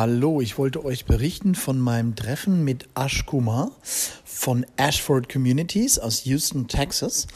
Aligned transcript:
Hallo, 0.00 0.40
ich 0.40 0.56
wollte 0.56 0.82
euch 0.82 1.04
berichten 1.04 1.54
von 1.54 1.78
meinem 1.78 2.16
Treffen 2.16 2.64
mit 2.64 2.88
Ash 2.94 3.26
Kumar 3.26 3.70
von 4.24 4.64
Ashford 4.78 5.28
Communities 5.30 5.98
aus 5.98 6.24
Houston, 6.24 6.68
Texas. 6.68 7.26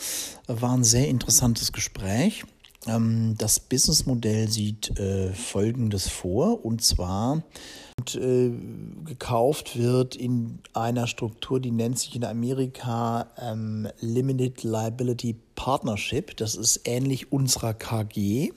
War 0.47 0.73
ein 0.73 0.83
sehr 0.83 1.09
interessantes 1.09 1.73
Gespräch. 1.73 2.45
Ähm, 2.87 3.35
das 3.37 3.61
Businessmodell 3.61 4.49
sieht 4.49 4.99
äh, 4.99 5.35
Folgendes 5.35 6.09
vor, 6.09 6.65
und 6.65 6.83
zwar 6.83 7.43
äh, 8.15 8.51
gekauft 9.05 9.79
wird 9.79 10.17
in 10.17 10.61
einer 10.73 11.07
Struktur, 11.07 11.61
die 11.61 11.71
nennt 11.71 11.99
sich 11.99 12.17
in 12.17 12.25
Amerika 12.25 13.27
ähm, 13.39 13.89
Limited 14.01 14.63
Liability 14.63 15.37
Partnership. 15.55 16.35
Das 16.39 16.55
ist 16.55 16.81
ähnlich 16.87 17.31
unserer 17.31 17.75
KG. 17.75 18.53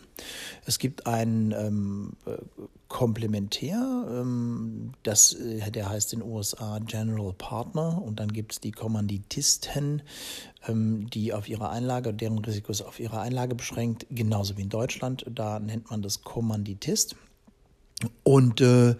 Es 0.65 0.79
gibt 0.79 1.07
einen 1.07 1.51
ähm, 1.51 2.13
Komplementär, 2.87 4.05
ähm, 4.09 4.93
das, 5.03 5.33
äh, 5.33 5.71
der 5.71 5.89
heißt 5.89 6.13
in 6.13 6.19
den 6.19 6.29
USA 6.29 6.79
General 6.79 7.33
Partner 7.37 8.01
und 8.01 8.19
dann 8.19 8.31
gibt 8.31 8.53
es 8.53 8.59
die 8.59 8.71
Kommanditisten, 8.71 10.01
ähm, 10.67 11.09
die 11.09 11.33
auf 11.33 11.49
ihre 11.49 11.69
Einlage, 11.69 12.13
deren 12.13 12.39
Risiko 12.39 12.71
ist 12.71 12.81
auf 12.81 12.99
ihre 12.99 13.19
Einlage 13.19 13.55
beschränkt, 13.55 14.07
genauso 14.09 14.57
wie 14.57 14.61
in 14.61 14.69
Deutschland. 14.69 15.25
Da 15.29 15.59
nennt 15.59 15.89
man 15.89 16.01
das 16.01 16.21
Kommanditist. 16.23 17.15
Und 18.23 18.61
äh, 18.61 18.95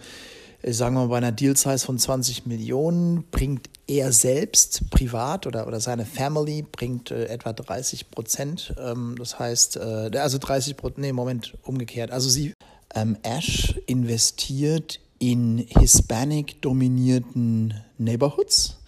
sagen 0.63 0.95
wir 0.95 1.01
mal, 1.01 1.07
bei 1.07 1.17
einer 1.17 1.31
Deal 1.31 1.55
Size 1.55 1.85
von 1.85 1.97
20 1.97 2.45
Millionen 2.45 3.23
bringt 3.29 3.69
er 3.87 4.11
selbst 4.11 4.89
privat 4.89 5.47
oder, 5.47 5.67
oder 5.67 5.79
seine 5.79 6.05
Family 6.05 6.63
bringt 6.63 7.11
äh, 7.11 7.25
etwa 7.25 7.53
30 7.53 8.11
Prozent. 8.11 8.75
Ähm, 8.79 9.15
das 9.17 9.39
heißt, 9.39 9.77
äh, 9.77 10.11
also 10.17 10.37
30 10.39 10.75
Prozent, 10.75 10.99
nee, 10.99 11.13
Moment, 11.13 11.57
umgekehrt. 11.63 12.11
Also 12.11 12.29
sie, 12.29 12.53
ähm, 12.97 13.15
Ash 13.21 13.75
investiert 13.85 14.99
in 15.19 15.59
Hispanic-dominierten 15.59 17.75
Neighborhoods. 17.99 18.79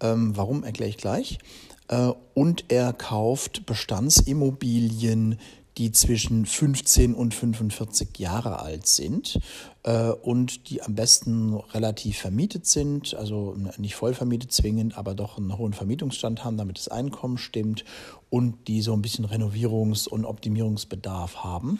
Ähm, 0.00 0.36
warum, 0.36 0.64
erkläre 0.64 0.90
ich 0.90 0.96
gleich. 0.96 1.38
Äh, 1.86 2.10
und 2.34 2.64
er 2.68 2.92
kauft 2.92 3.64
Bestandsimmobilien, 3.66 5.38
die 5.76 5.92
zwischen 5.92 6.46
15 6.46 7.14
und 7.14 7.32
45 7.32 8.18
Jahre 8.18 8.58
alt 8.58 8.88
sind 8.88 9.38
äh, 9.84 10.08
und 10.08 10.70
die 10.70 10.82
am 10.82 10.96
besten 10.96 11.54
relativ 11.54 12.18
vermietet 12.18 12.66
sind, 12.66 13.14
also 13.14 13.56
nicht 13.76 13.94
voll 13.94 14.14
vermietet 14.14 14.50
zwingend, 14.50 14.98
aber 14.98 15.14
doch 15.14 15.38
einen 15.38 15.56
hohen 15.56 15.74
Vermietungsstand 15.74 16.44
haben, 16.44 16.56
damit 16.56 16.78
das 16.78 16.88
Einkommen 16.88 17.38
stimmt 17.38 17.84
und 18.30 18.66
die 18.66 18.82
so 18.82 18.92
ein 18.92 19.02
bisschen 19.02 19.26
Renovierungs- 19.26 20.08
und 20.08 20.24
Optimierungsbedarf 20.24 21.44
haben. 21.44 21.78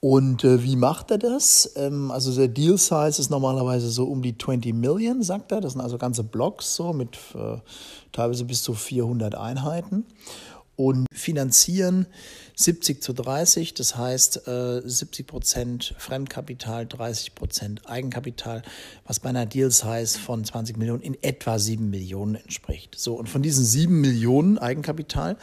Und 0.00 0.44
äh, 0.44 0.62
wie 0.64 0.76
macht 0.76 1.10
er 1.10 1.18
das? 1.18 1.72
Ähm, 1.76 2.10
also 2.10 2.34
der 2.34 2.48
Deal 2.48 2.78
Size 2.78 3.20
ist 3.20 3.30
normalerweise 3.30 3.90
so 3.90 4.04
um 4.04 4.22
die 4.22 4.36
20 4.36 4.74
Millionen, 4.74 5.22
sagt 5.22 5.52
er. 5.52 5.60
Das 5.60 5.72
sind 5.72 5.82
also 5.82 5.98
ganze 5.98 6.24
Blocks 6.24 6.74
so 6.74 6.94
mit 6.94 7.18
äh, 7.34 7.58
teilweise 8.10 8.44
bis 8.46 8.62
zu 8.62 8.72
400 8.72 9.34
Einheiten 9.34 10.06
und 10.76 11.06
finanzieren 11.12 12.06
70 12.54 13.02
zu 13.02 13.12
30, 13.12 13.74
das 13.74 13.96
heißt 13.96 14.48
äh, 14.48 14.80
70 14.82 15.26
Prozent 15.26 15.94
Fremdkapital, 15.98 16.86
30 16.86 17.34
Prozent 17.34 17.86
Eigenkapital, 17.86 18.62
was 19.06 19.20
bei 19.20 19.28
einer 19.28 19.44
Deal 19.44 19.70
Size 19.70 20.18
von 20.18 20.42
20 20.42 20.78
Millionen 20.78 21.02
in 21.02 21.22
etwa 21.22 21.58
7 21.58 21.90
Millionen 21.90 22.36
entspricht. 22.36 22.98
So, 22.98 23.14
und 23.14 23.28
von 23.28 23.42
diesen 23.42 23.64
7 23.64 24.00
Millionen 24.00 24.56
Eigenkapital 24.56 25.36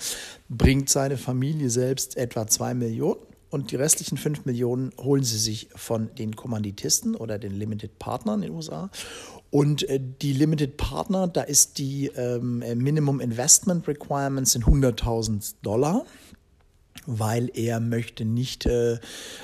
bringt 0.50 0.90
seine 0.90 1.18
Familie 1.18 1.70
selbst 1.70 2.18
etwa 2.18 2.48
2 2.48 2.74
Millionen 2.74 3.20
und 3.50 3.72
die 3.72 3.76
restlichen 3.76 4.18
5 4.18 4.46
Millionen 4.46 4.92
holen 4.98 5.24
sie 5.24 5.38
sich 5.38 5.70
von 5.76 6.14
den 6.16 6.36
Kommanditisten 6.36 7.16
oder 7.16 7.40
den 7.40 7.54
Limited 7.54 8.00
Partnern 8.00 8.42
in 8.42 8.50
den 8.50 8.56
USA. 8.56 8.90
Und 9.50 9.88
äh, 9.90 10.00
die 10.22 10.34
Limited 10.34 10.78
Partner, 10.78 11.28
da 11.28 11.42
ist 11.42 11.78
die 11.78 12.08
ähm, 12.16 12.60
Minimum 12.60 13.22
Investment 13.22 13.88
Requirements 13.88 14.52
sind 14.52 14.66
100.000 14.66 15.56
Dollar 15.62 16.06
weil 17.10 17.50
er 17.54 17.80
möchte 17.80 18.26
nicht, 18.26 18.66
äh, 18.66 19.00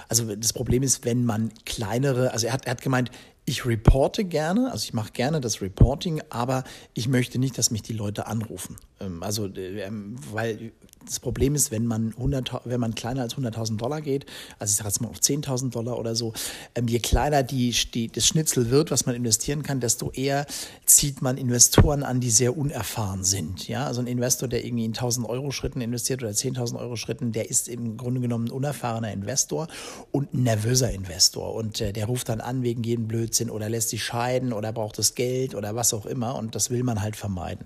also 0.09 0.35
das 0.35 0.51
Problem 0.51 0.83
ist, 0.83 1.05
wenn 1.05 1.23
man 1.23 1.53
kleinere, 1.65 2.33
also 2.33 2.47
er 2.47 2.53
hat, 2.53 2.65
er 2.65 2.71
hat 2.71 2.81
gemeint, 2.81 3.09
ich 3.45 3.65
reporte 3.65 4.23
gerne, 4.23 4.71
also 4.71 4.83
ich 4.83 4.93
mache 4.93 5.11
gerne 5.11 5.41
das 5.41 5.61
Reporting, 5.61 6.21
aber 6.29 6.63
ich 6.93 7.07
möchte 7.07 7.39
nicht, 7.39 7.57
dass 7.57 7.71
mich 7.71 7.81
die 7.81 7.93
Leute 7.93 8.27
anrufen. 8.27 8.77
Ähm, 8.99 9.21
also, 9.23 9.47
ähm, 9.55 10.15
weil 10.31 10.71
das 11.05 11.19
Problem 11.19 11.55
ist, 11.55 11.71
wenn 11.71 11.85
man, 11.85 12.13
100, 12.17 12.61
wenn 12.65 12.79
man 12.79 12.95
kleiner 12.95 13.21
als 13.21 13.35
100.000 13.35 13.77
Dollar 13.77 14.01
geht, 14.01 14.25
also 14.59 14.71
ich 14.71 14.77
sage 14.77 14.89
jetzt 14.89 15.01
mal 15.01 15.09
auf 15.09 15.19
10.000 15.19 15.71
Dollar 15.71 15.99
oder 15.99 16.15
so, 16.15 16.33
ähm, 16.75 16.87
je 16.87 16.99
kleiner 16.99 17.43
die, 17.43 17.75
die, 17.93 18.09
das 18.09 18.25
Schnitzel 18.25 18.69
wird, 18.69 18.91
was 18.91 19.05
man 19.05 19.15
investieren 19.15 19.63
kann, 19.63 19.79
desto 19.79 20.11
eher 20.11 20.45
zieht 20.85 21.21
man 21.21 21.37
Investoren 21.37 22.03
an, 22.03 22.19
die 22.19 22.29
sehr 22.29 22.57
unerfahren 22.57 23.23
sind. 23.23 23.67
Ja, 23.67 23.87
also 23.87 24.01
ein 24.01 24.07
Investor, 24.07 24.47
der 24.47 24.65
irgendwie 24.65 24.85
in 24.85 24.93
1.000 24.93 25.27
Euro 25.27 25.51
Schritten 25.51 25.81
investiert 25.81 26.23
oder 26.23 26.31
10.000 26.31 26.79
Euro 26.79 26.95
Schritten, 26.95 27.31
der 27.31 27.49
ist 27.49 27.67
im 27.67 27.97
Grunde 27.97 28.21
genommen 28.21 28.45
ein 28.45 28.51
unerfahrener 28.51 29.11
Investor 29.11 29.67
und 30.11 30.33
ein 30.33 30.43
nervöser 30.43 30.91
Investor. 30.91 31.53
Und 31.53 31.81
äh, 31.81 31.93
der 31.93 32.05
ruft 32.05 32.29
dann 32.29 32.41
an 32.41 32.63
wegen 32.63 32.83
jedem 32.83 33.07
Blödsinn 33.07 33.49
oder 33.49 33.69
lässt 33.69 33.89
sich 33.89 34.03
scheiden 34.03 34.53
oder 34.53 34.71
braucht 34.71 34.97
das 34.97 35.15
Geld 35.15 35.55
oder 35.55 35.75
was 35.75 35.93
auch 35.93 36.05
immer. 36.05 36.35
Und 36.35 36.55
das 36.55 36.69
will 36.69 36.83
man 36.83 37.01
halt 37.01 37.15
vermeiden, 37.15 37.65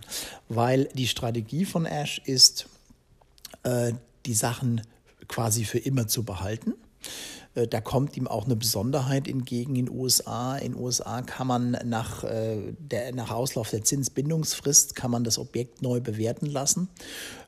weil 0.49 0.85
die 0.93 1.07
Strategie 1.07 1.65
von 1.65 1.85
Ash 1.85 2.21
ist, 2.25 2.67
die 4.25 4.33
Sachen 4.33 4.81
quasi 5.27 5.65
für 5.65 5.79
immer 5.79 6.07
zu 6.07 6.23
behalten. 6.23 6.73
Äh, 7.57 7.67
da 7.67 7.81
kommt 7.81 8.15
ihm 8.15 8.27
auch 8.27 8.45
eine 8.45 8.55
Besonderheit 8.55 9.27
entgegen 9.27 9.75
in 9.75 9.87
den 9.87 9.95
USA. 9.95 10.57
In 10.57 10.73
den 10.73 10.81
USA 10.81 11.21
kann 11.21 11.47
man 11.47 11.71
nach, 11.85 12.23
äh, 12.23 12.73
der, 12.77 13.13
nach 13.13 13.31
Auslauf 13.31 13.69
der 13.69 13.83
Zinsbindungsfrist 13.83 14.95
kann 14.95 15.11
man 15.11 15.23
das 15.23 15.39
Objekt 15.39 15.81
neu 15.81 15.99
bewerten 15.99 16.45
lassen 16.45 16.89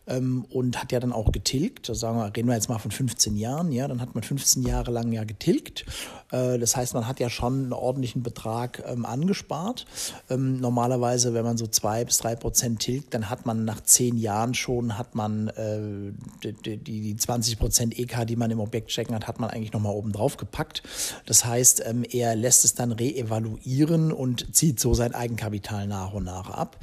ähm, 0.07 0.45
und 0.49 0.81
hat 0.81 0.91
ja 0.91 0.99
dann 0.99 1.13
auch 1.13 1.31
getilgt. 1.31 1.89
Da 1.89 1.95
sagen 1.95 2.17
wir, 2.17 2.25
reden 2.35 2.47
wir 2.47 2.55
jetzt 2.55 2.69
mal 2.69 2.79
von 2.79 2.91
15 2.91 3.37
Jahren, 3.37 3.71
ja, 3.71 3.87
dann 3.87 4.01
hat 4.01 4.15
man 4.15 4.23
15 4.23 4.63
Jahre 4.63 4.91
lang 4.91 5.11
ja 5.11 5.23
getilgt. 5.23 5.85
Äh, 6.31 6.57
das 6.59 6.75
heißt, 6.75 6.93
man 6.93 7.07
hat 7.07 7.19
ja 7.19 7.29
schon 7.29 7.63
einen 7.63 7.73
ordentlichen 7.73 8.23
Betrag 8.23 8.83
ähm, 8.87 9.05
angespart. 9.05 9.85
Ähm, 10.29 10.59
normalerweise, 10.59 11.33
wenn 11.33 11.43
man 11.43 11.57
so 11.57 11.67
zwei 11.67 12.05
bis 12.05 12.17
drei 12.19 12.35
Prozent 12.35 12.79
tilgt, 12.79 13.13
dann 13.13 13.29
hat 13.29 13.45
man 13.45 13.65
nach 13.65 13.81
zehn 13.81 14.17
Jahren 14.17 14.53
schon, 14.53 14.97
hat 14.97 15.15
man 15.15 15.49
äh, 15.49 16.11
die, 16.43 16.77
die 16.77 17.15
20 17.15 17.59
Prozent 17.59 17.97
EK, 17.97 18.25
die 18.25 18.35
man 18.35 18.51
im 18.51 18.59
Objekt 18.59 18.89
checken 18.89 19.15
hat, 19.15 19.27
hat 19.27 19.39
man 19.39 19.49
eigentlich 19.49 19.73
nochmal 19.73 19.93
oben 19.93 20.11
drauf 20.11 20.37
gepackt. 20.37 20.83
Das 21.25 21.45
heißt, 21.45 21.83
ähm, 21.85 22.03
er 22.09 22.35
lässt 22.35 22.65
es 22.65 22.73
dann 22.73 22.91
reevaluieren 22.91 24.11
und 24.11 24.55
zieht 24.55 24.79
so 24.79 24.93
sein 24.93 25.13
Eigenkapital 25.13 25.87
nach 25.87 26.13
und 26.13 26.25
nach 26.25 26.49
ab. 26.49 26.77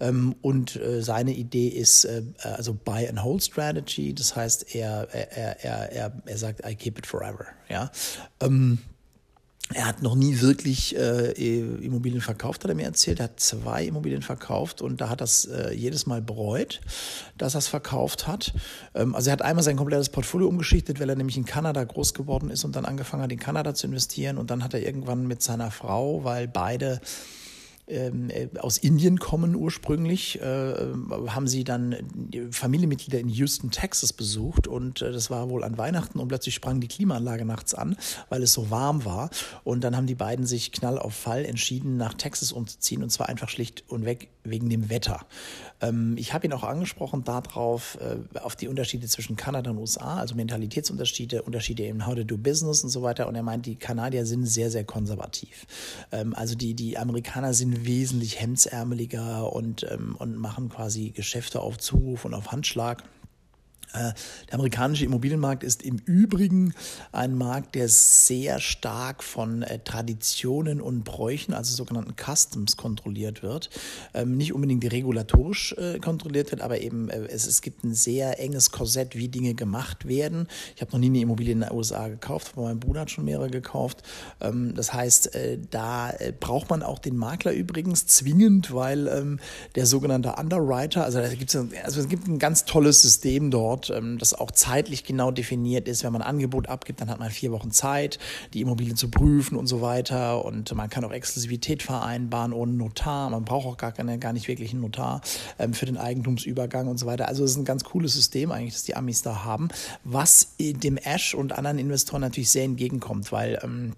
Ähm, 0.00 0.34
und 0.42 0.76
äh, 0.76 1.02
seine 1.02 1.32
Idee 1.32 1.68
ist, 1.68 2.04
äh, 2.04 2.22
also 2.42 2.71
also 2.72 2.78
Buy 2.84 3.08
and 3.08 3.22
Hold 3.22 3.42
Strategy. 3.42 4.14
Das 4.14 4.34
heißt, 4.34 4.74
er, 4.74 5.08
er, 5.12 5.64
er, 5.64 5.92
er, 5.92 6.12
er 6.24 6.38
sagt, 6.38 6.66
I 6.66 6.74
keep 6.74 6.98
it 6.98 7.06
forever. 7.06 7.46
Ja. 7.68 7.90
Ähm, 8.40 8.78
er 9.74 9.86
hat 9.86 10.02
noch 10.02 10.14
nie 10.14 10.40
wirklich 10.40 10.96
äh, 10.96 11.32
Immobilien 11.32 12.20
verkauft, 12.20 12.62
hat 12.62 12.70
er 12.70 12.74
mir 12.74 12.84
erzählt. 12.84 13.20
Er 13.20 13.24
hat 13.24 13.40
zwei 13.40 13.86
Immobilien 13.86 14.20
verkauft 14.20 14.82
und 14.82 15.00
da 15.00 15.08
hat 15.08 15.22
das 15.22 15.46
äh, 15.46 15.72
jedes 15.72 16.04
Mal 16.04 16.20
bereut, 16.20 16.80
dass 17.38 17.54
er 17.54 17.58
es 17.58 17.68
verkauft 17.68 18.26
hat. 18.26 18.52
Ähm, 18.94 19.14
also 19.14 19.30
er 19.30 19.32
hat 19.32 19.42
einmal 19.42 19.62
sein 19.62 19.76
komplettes 19.76 20.10
Portfolio 20.10 20.48
umgeschichtet, 20.48 21.00
weil 21.00 21.08
er 21.08 21.16
nämlich 21.16 21.38
in 21.38 21.46
Kanada 21.46 21.82
groß 21.84 22.12
geworden 22.12 22.50
ist 22.50 22.64
und 22.64 22.76
dann 22.76 22.84
angefangen 22.84 23.22
hat, 23.22 23.32
in 23.32 23.38
Kanada 23.38 23.72
zu 23.74 23.86
investieren. 23.86 24.36
Und 24.36 24.50
dann 24.50 24.62
hat 24.62 24.74
er 24.74 24.82
irgendwann 24.82 25.26
mit 25.26 25.42
seiner 25.42 25.70
Frau, 25.70 26.22
weil 26.22 26.48
beide 26.48 27.00
ähm, 27.92 28.30
äh, 28.30 28.48
aus 28.58 28.78
Indien 28.78 29.18
kommen 29.18 29.54
ursprünglich, 29.54 30.40
äh, 30.40 30.74
haben 31.28 31.46
sie 31.46 31.64
dann 31.64 31.96
Familienmitglieder 32.50 33.20
in 33.20 33.28
Houston, 33.28 33.70
Texas 33.70 34.12
besucht 34.12 34.66
und 34.66 35.02
äh, 35.02 35.12
das 35.12 35.30
war 35.30 35.48
wohl 35.50 35.64
an 35.64 35.78
Weihnachten 35.78 36.18
und 36.18 36.28
plötzlich 36.28 36.54
sprang 36.54 36.80
die 36.80 36.88
Klimaanlage 36.88 37.44
nachts 37.44 37.74
an, 37.74 37.96
weil 38.28 38.42
es 38.42 38.52
so 38.52 38.70
warm 38.70 39.04
war 39.04 39.30
und 39.64 39.84
dann 39.84 39.96
haben 39.96 40.06
die 40.06 40.14
beiden 40.14 40.46
sich 40.46 40.72
knall 40.72 40.98
auf 40.98 41.14
Fall 41.14 41.44
entschieden, 41.44 41.96
nach 41.96 42.14
Texas 42.14 42.52
umzuziehen 42.52 43.02
und 43.02 43.10
zwar 43.10 43.28
einfach 43.28 43.48
schlicht 43.48 43.84
und 43.88 44.04
weg 44.04 44.28
wegen 44.44 44.68
dem 44.68 44.90
Wetter. 44.90 45.20
Ähm, 45.80 46.16
ich 46.16 46.32
habe 46.32 46.46
ihn 46.46 46.52
auch 46.52 46.64
angesprochen 46.64 47.24
darauf, 47.24 47.98
äh, 48.00 48.38
auf 48.38 48.56
die 48.56 48.68
Unterschiede 48.68 49.06
zwischen 49.06 49.36
Kanada 49.36 49.70
und 49.70 49.78
USA, 49.78 50.18
also 50.18 50.34
Mentalitätsunterschiede, 50.34 51.42
Unterschiede 51.42 51.84
in 51.84 52.06
How 52.06 52.14
to 52.14 52.24
do 52.24 52.36
Business 52.36 52.82
und 52.82 52.90
so 52.90 53.02
weiter 53.02 53.28
und 53.28 53.34
er 53.34 53.42
meint, 53.42 53.66
die 53.66 53.76
Kanadier 53.76 54.26
sind 54.26 54.46
sehr, 54.46 54.70
sehr 54.70 54.84
konservativ. 54.84 55.66
Ähm, 56.10 56.34
also 56.34 56.54
die, 56.54 56.74
die 56.74 56.98
Amerikaner 56.98 57.54
sind 57.54 57.81
wesentlich 57.84 58.40
hemdsärmeliger 58.40 59.52
und, 59.52 59.86
ähm, 59.90 60.16
und 60.18 60.36
machen 60.36 60.68
quasi 60.68 61.10
Geschäfte 61.10 61.60
auf 61.60 61.78
Zuruf 61.78 62.24
und 62.24 62.34
auf 62.34 62.52
Handschlag. 62.52 63.04
Äh, 63.92 64.12
der 64.48 64.54
amerikanische 64.54 65.04
Immobilienmarkt 65.04 65.62
ist 65.62 65.82
im 65.82 65.96
Übrigen 66.04 66.74
ein 67.12 67.36
Markt, 67.36 67.74
der 67.74 67.88
sehr 67.88 68.58
stark 68.58 69.22
von 69.22 69.62
äh, 69.62 69.78
Traditionen 69.80 70.80
und 70.80 71.04
Bräuchen, 71.04 71.54
also 71.54 71.74
sogenannten 71.74 72.14
Customs, 72.16 72.76
kontrolliert 72.76 73.42
wird. 73.42 73.70
Ähm, 74.14 74.36
nicht 74.36 74.52
unbedingt 74.52 74.90
regulatorisch 74.90 75.74
äh, 75.74 75.98
kontrolliert 75.98 76.50
wird, 76.50 76.62
aber 76.62 76.80
eben 76.80 77.08
es, 77.10 77.46
es 77.46 77.60
gibt 77.60 77.84
ein 77.84 77.94
sehr 77.94 78.40
enges 78.40 78.70
Korsett, 78.70 79.16
wie 79.16 79.28
Dinge 79.28 79.54
gemacht 79.54 80.08
werden. 80.08 80.48
Ich 80.74 80.82
habe 80.82 80.92
noch 80.92 80.98
nie 80.98 81.06
eine 81.06 81.20
Immobilie 81.20 81.52
in 81.52 81.60
den 81.60 81.72
USA 81.72 82.08
gekauft, 82.08 82.52
aber 82.56 82.66
mein 82.66 82.80
Bruder 82.80 83.02
hat 83.02 83.10
schon 83.10 83.24
mehrere 83.24 83.50
gekauft. 83.50 84.02
Ähm, 84.40 84.74
das 84.74 84.92
heißt, 84.92 85.30
da 85.70 86.12
braucht 86.40 86.70
man 86.70 86.82
auch 86.82 86.98
den 86.98 87.16
Makler 87.16 87.52
übrigens 87.52 88.06
zwingend, 88.06 88.74
weil 88.74 89.06
ähm, 89.08 89.40
der 89.74 89.86
sogenannte 89.86 90.34
Underwriter, 90.38 91.04
also, 91.04 91.18
da 91.18 91.28
gibt's, 91.34 91.56
also 91.56 92.00
es 92.00 92.08
gibt 92.08 92.26
ein 92.26 92.38
ganz 92.38 92.64
tolles 92.64 93.02
System 93.02 93.50
dort, 93.50 93.81
Angebot, 93.82 93.90
ähm, 93.90 94.18
das 94.18 94.34
auch 94.34 94.50
zeitlich 94.50 95.04
genau 95.04 95.30
definiert 95.30 95.88
ist. 95.88 96.04
Wenn 96.04 96.12
man 96.12 96.22
ein 96.22 96.28
Angebot 96.28 96.68
abgibt, 96.68 97.00
dann 97.00 97.10
hat 97.10 97.18
man 97.18 97.30
vier 97.30 97.52
Wochen 97.52 97.70
Zeit, 97.70 98.18
die 98.54 98.60
Immobilien 98.60 98.96
zu 98.96 99.10
prüfen 99.10 99.56
und 99.56 99.66
so 99.66 99.80
weiter. 99.80 100.44
Und 100.44 100.74
man 100.74 100.88
kann 100.90 101.04
auch 101.04 101.12
Exklusivität 101.12 101.82
vereinbaren 101.82 102.52
ohne 102.52 102.72
Notar. 102.72 103.30
Man 103.30 103.44
braucht 103.44 103.66
auch 103.66 103.76
gar, 103.76 103.92
keine, 103.92 104.18
gar 104.18 104.32
nicht 104.32 104.48
wirklich 104.48 104.72
einen 104.72 104.82
Notar 104.82 105.20
ähm, 105.58 105.74
für 105.74 105.86
den 105.86 105.96
Eigentumsübergang 105.96 106.88
und 106.88 106.98
so 106.98 107.06
weiter. 107.06 107.28
Also 107.28 107.44
es 107.44 107.52
ist 107.52 107.56
ein 107.56 107.64
ganz 107.64 107.84
cooles 107.84 108.14
System 108.14 108.52
eigentlich, 108.52 108.74
das 108.74 108.84
die 108.84 108.96
Amis 108.96 109.22
da 109.22 109.44
haben, 109.44 109.68
was 110.04 110.54
dem 110.58 110.96
Ash 110.96 111.34
und 111.34 111.52
anderen 111.52 111.78
Investoren 111.78 112.20
natürlich 112.20 112.50
sehr 112.50 112.64
entgegenkommt, 112.64 113.32
weil 113.32 113.58
ähm, 113.62 113.94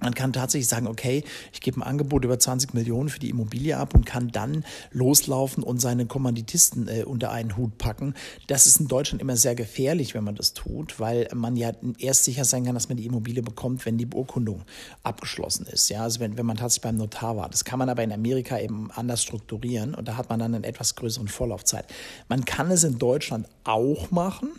man 0.00 0.14
kann 0.14 0.32
tatsächlich 0.32 0.68
sagen, 0.68 0.86
okay, 0.86 1.22
ich 1.52 1.60
gebe 1.60 1.78
ein 1.80 1.82
Angebot 1.82 2.24
über 2.24 2.38
20 2.38 2.74
Millionen 2.74 3.08
für 3.08 3.18
die 3.18 3.30
Immobilie 3.30 3.76
ab 3.76 3.94
und 3.94 4.06
kann 4.06 4.28
dann 4.32 4.64
loslaufen 4.90 5.62
und 5.62 5.80
seine 5.80 6.06
Kommanditisten 6.06 6.88
äh, 6.88 7.04
unter 7.04 7.30
einen 7.30 7.56
Hut 7.56 7.78
packen. 7.78 8.14
Das 8.46 8.66
ist 8.66 8.80
in 8.80 8.88
Deutschland 8.88 9.20
immer 9.20 9.36
sehr 9.36 9.54
gefährlich, 9.54 10.14
wenn 10.14 10.24
man 10.24 10.34
das 10.34 10.54
tut, 10.54 10.98
weil 10.98 11.28
man 11.34 11.56
ja 11.56 11.72
erst 11.98 12.24
sicher 12.24 12.44
sein 12.44 12.64
kann, 12.64 12.74
dass 12.74 12.88
man 12.88 12.96
die 12.96 13.06
Immobilie 13.06 13.42
bekommt, 13.42 13.86
wenn 13.86 13.98
die 13.98 14.06
Beurkundung 14.06 14.62
abgeschlossen 15.02 15.66
ist. 15.66 15.88
Ja, 15.88 16.02
also 16.02 16.20
wenn, 16.20 16.36
wenn 16.36 16.46
man 16.46 16.56
tatsächlich 16.56 16.82
beim 16.82 16.96
Notar 16.96 17.36
war. 17.36 17.48
Das 17.48 17.64
kann 17.64 17.78
man 17.78 17.88
aber 17.88 18.02
in 18.02 18.12
Amerika 18.12 18.58
eben 18.58 18.90
anders 18.92 19.22
strukturieren 19.22 19.94
und 19.94 20.08
da 20.08 20.16
hat 20.16 20.30
man 20.30 20.40
dann 20.40 20.54
einen 20.54 20.64
etwas 20.64 20.96
größeren 20.96 21.28
Vorlaufzeit. 21.28 21.86
Man 22.28 22.44
kann 22.44 22.70
es 22.70 22.82
in 22.82 22.98
Deutschland 22.98 23.46
auch 23.64 24.10
machen 24.10 24.50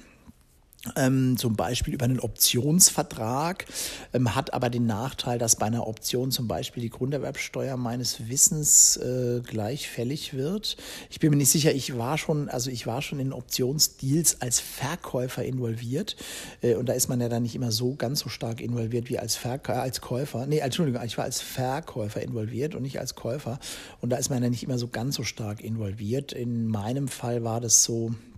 ähm, 0.95 1.37
zum 1.37 1.55
Beispiel 1.55 1.93
über 1.93 2.05
einen 2.05 2.19
Optionsvertrag, 2.19 3.65
ähm, 4.13 4.35
hat 4.35 4.53
aber 4.53 4.69
den 4.69 4.85
Nachteil, 4.85 5.39
dass 5.39 5.55
bei 5.55 5.65
einer 5.65 5.87
Option 5.87 6.31
zum 6.31 6.47
Beispiel 6.47 6.83
die 6.83 6.89
Grunderwerbsteuer 6.89 7.77
meines 7.77 8.27
Wissens 8.27 8.97
äh, 8.97 9.41
gleich 9.45 9.89
fällig 9.89 10.33
wird. 10.33 10.75
Ich 11.09 11.19
bin 11.19 11.29
mir 11.29 11.37
nicht 11.37 11.51
sicher, 11.51 11.73
ich 11.73 11.97
war 11.97 12.17
schon, 12.17 12.49
also 12.49 12.69
ich 12.69 12.85
war 12.85 13.01
schon 13.01 13.19
in 13.19 13.31
Optionsdeals 13.31 14.41
als 14.41 14.59
Verkäufer 14.59 15.45
involviert 15.45 16.17
äh, 16.61 16.75
und 16.75 16.87
da 16.87 16.93
ist 16.93 17.07
man 17.07 17.21
ja 17.21 17.29
dann 17.29 17.43
nicht 17.43 17.55
immer 17.55 17.71
so 17.71 17.95
ganz 17.95 18.19
so 18.19 18.29
stark 18.29 18.59
involviert 18.59 19.09
wie 19.09 19.19
als, 19.19 19.35
Verkä 19.35 19.73
als 19.73 20.01
Käufer. 20.01 20.45
Nee, 20.47 20.59
Entschuldigung, 20.59 21.01
ich 21.03 21.17
war 21.17 21.25
als 21.25 21.41
Verkäufer 21.41 22.21
involviert 22.21 22.75
und 22.75 22.81
nicht 22.81 22.99
als 22.99 23.15
Käufer 23.15 23.59
und 24.01 24.09
da 24.09 24.17
ist 24.17 24.29
man 24.29 24.43
ja 24.43 24.49
nicht 24.49 24.63
immer 24.63 24.77
so 24.77 24.89
ganz 24.89 25.15
so 25.15 25.23
stark 25.23 25.61
involviert. 25.63 26.33
In 26.33 26.67
meinem 26.67 27.07
Fall 27.07 27.43
war 27.43 27.61
das 27.61 27.83
so, 27.83 28.09
äh, 28.09 28.32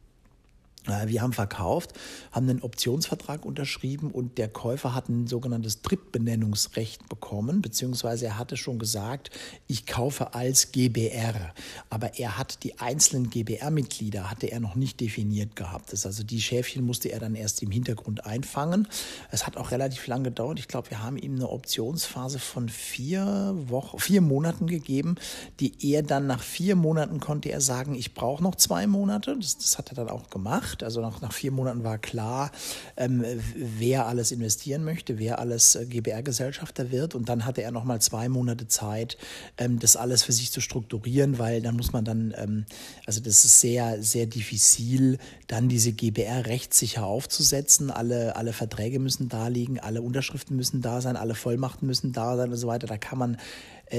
wir 0.87 1.21
haben 1.21 1.33
verkauft, 1.33 1.93
haben 2.31 2.49
einen 2.49 2.61
Optionsvertrag 2.61 3.45
unterschrieben 3.45 4.11
und 4.11 4.37
der 4.37 4.47
Käufer 4.47 4.93
hat 4.93 5.09
ein 5.09 5.27
sogenanntes 5.27 5.81
Drittbenennungsrecht 5.81 7.09
bekommen, 7.09 7.61
beziehungsweise 7.61 8.25
er 8.25 8.37
hatte 8.37 8.57
schon 8.57 8.79
gesagt, 8.79 9.31
ich 9.67 9.85
kaufe 9.85 10.33
als 10.33 10.71
GBR. 10.71 11.53
Aber 11.89 12.17
er 12.19 12.37
hat 12.37 12.63
die 12.63 12.79
einzelnen 12.79 13.29
GBR-Mitglieder 13.29 14.29
hatte 14.29 14.47
er 14.47 14.59
noch 14.59 14.75
nicht 14.75 14.99
definiert 14.99 15.55
gehabt. 15.55 15.91
Das 15.91 16.05
also 16.05 16.23
die 16.23 16.41
Schäfchen 16.41 16.85
musste 16.85 17.09
er 17.09 17.19
dann 17.19 17.35
erst 17.35 17.63
im 17.63 17.71
Hintergrund 17.71 18.25
einfangen. 18.25 18.87
Es 19.31 19.47
hat 19.47 19.57
auch 19.57 19.71
relativ 19.71 20.05
lang 20.07 20.23
gedauert. 20.23 20.59
Ich 20.59 20.67
glaube, 20.67 20.91
wir 20.91 21.01
haben 21.03 21.17
ihm 21.17 21.35
eine 21.35 21.49
Optionsphase 21.49 22.39
von 22.39 22.69
vier 22.69 23.55
Wochen, 23.67 23.99
vier 23.99 24.21
Monaten 24.21 24.67
gegeben, 24.67 25.15
die 25.59 25.73
er 25.91 26.03
dann 26.03 26.27
nach 26.27 26.41
vier 26.41 26.75
Monaten 26.75 27.19
konnte 27.19 27.49
er 27.49 27.61
sagen, 27.61 27.95
ich 27.95 28.13
brauche 28.13 28.43
noch 28.43 28.55
zwei 28.55 28.87
Monate. 28.87 29.35
Das, 29.39 29.57
das 29.57 29.77
hat 29.77 29.89
er 29.89 29.95
dann 29.95 30.09
auch 30.09 30.29
gemacht 30.29 30.74
gemacht. 30.75 30.83
Also 30.83 31.01
nach, 31.01 31.21
nach 31.21 31.33
vier 31.33 31.51
Monaten 31.51 31.83
war 31.83 31.97
klar, 31.97 32.51
ähm, 32.97 33.23
wer 33.55 34.07
alles 34.07 34.31
investieren 34.31 34.83
möchte, 34.83 35.17
wer 35.19 35.39
alles 35.39 35.75
äh, 35.75 35.85
GBR-Gesellschafter 35.85 36.91
wird. 36.91 37.15
Und 37.15 37.29
dann 37.29 37.45
hatte 37.45 37.61
er 37.61 37.71
nochmal 37.71 38.01
zwei 38.01 38.29
Monate 38.29 38.67
Zeit, 38.67 39.17
ähm, 39.57 39.79
das 39.79 39.95
alles 39.95 40.23
für 40.23 40.33
sich 40.33 40.51
zu 40.51 40.61
strukturieren, 40.61 41.39
weil 41.39 41.61
dann 41.61 41.75
muss 41.75 41.93
man 41.93 42.05
dann, 42.05 42.33
ähm, 42.37 42.65
also 43.05 43.21
das 43.21 43.45
ist 43.45 43.61
sehr, 43.61 44.01
sehr 44.01 44.25
diffizil, 44.25 45.17
dann 45.47 45.69
diese 45.69 45.91
GBR 45.93 46.45
rechtssicher 46.45 47.05
aufzusetzen. 47.05 47.91
Alle, 47.91 48.35
alle 48.35 48.53
Verträge 48.53 48.99
müssen 48.99 49.29
da 49.29 49.47
liegen, 49.47 49.79
alle 49.79 50.01
Unterschriften 50.01 50.55
müssen 50.55 50.81
da 50.81 51.01
sein, 51.01 51.15
alle 51.15 51.35
Vollmachten 51.35 51.87
müssen 51.87 52.11
da 52.11 52.35
sein 52.35 52.51
und 52.51 52.57
so 52.57 52.67
weiter. 52.67 52.87
Da 52.87 52.97
kann 52.97 53.17
man 53.17 53.37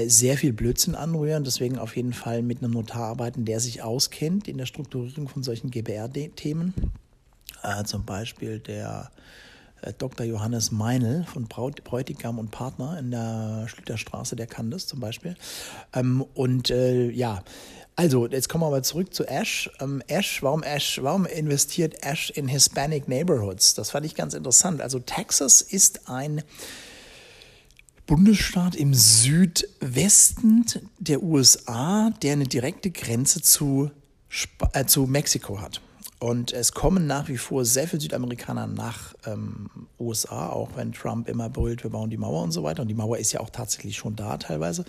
sehr 0.07 0.37
viel 0.37 0.53
Blödsinn 0.53 0.95
anrühren. 0.95 1.43
Deswegen 1.43 1.77
auf 1.77 1.95
jeden 1.95 2.13
Fall 2.13 2.41
mit 2.41 2.63
einem 2.63 2.71
Notar 2.71 3.07
arbeiten, 3.07 3.45
der 3.45 3.59
sich 3.59 3.81
auskennt 3.81 4.47
in 4.47 4.57
der 4.57 4.65
Strukturierung 4.65 5.27
von 5.27 5.43
solchen 5.43 5.71
GBR-Themen. 5.71 6.73
Äh, 7.63 7.83
zum 7.85 8.05
Beispiel 8.05 8.59
der 8.59 9.11
äh, 9.81 9.93
Dr. 9.97 10.25
Johannes 10.25 10.71
Meinl 10.71 11.25
von 11.25 11.47
Bräutigam 11.47 12.39
und 12.39 12.51
Partner 12.51 12.97
in 12.99 13.11
der 13.11 13.67
Schlüterstraße, 13.67 14.35
der 14.35 14.47
kann 14.47 14.71
das 14.71 14.87
zum 14.87 14.99
Beispiel. 14.99 15.35
Ähm, 15.93 16.25
und 16.33 16.69
äh, 16.69 17.09
ja, 17.09 17.43
also, 17.99 18.27
jetzt 18.27 18.47
kommen 18.47 18.61
wir 18.61 18.67
aber 18.67 18.83
zurück 18.83 19.11
zu 19.11 19.25
Ash. 19.25 19.71
Ähm, 19.79 20.03
Ash, 20.05 20.43
warum 20.43 20.61
Ash? 20.61 20.99
Warum 21.01 21.25
investiert 21.25 22.03
Ash 22.03 22.29
in 22.29 22.47
Hispanic 22.47 23.07
Neighborhoods? 23.07 23.73
Das 23.73 23.89
fand 23.89 24.05
ich 24.05 24.13
ganz 24.13 24.35
interessant. 24.35 24.81
Also, 24.81 24.99
Texas 24.99 25.63
ist 25.63 26.07
ein 26.07 26.43
Bundesstaat 28.07 28.75
im 28.75 28.93
Südwesten 28.93 30.65
der 30.97 31.21
USA, 31.21 32.09
der 32.21 32.33
eine 32.33 32.47
direkte 32.47 32.89
Grenze 32.89 33.41
zu, 33.41 33.91
Sp 34.31 34.71
äh, 34.73 34.85
zu 34.85 35.05
Mexiko 35.07 35.59
hat. 35.61 35.81
Und 36.19 36.51
es 36.51 36.71
kommen 36.71 37.05
nach 37.05 37.27
wie 37.27 37.37
vor 37.37 37.63
sehr 37.63 37.87
viele 37.87 38.01
Südamerikaner 38.01 38.65
nach 38.65 39.13
ähm, 39.25 39.69
USA, 39.99 40.49
auch 40.49 40.69
wenn 40.75 40.91
Trump 40.91 41.29
immer 41.29 41.47
brüllt, 41.49 41.83
wir 41.83 41.91
bauen 41.91 42.09
die 42.09 42.17
Mauer 42.17 42.41
und 42.41 42.51
so 42.51 42.63
weiter. 42.63 42.81
Und 42.81 42.87
die 42.87 42.95
Mauer 42.95 43.19
ist 43.19 43.33
ja 43.33 43.39
auch 43.39 43.51
tatsächlich 43.51 43.97
schon 43.97 44.15
da 44.15 44.37
teilweise. 44.37 44.83